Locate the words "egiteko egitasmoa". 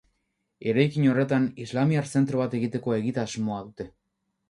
2.63-3.65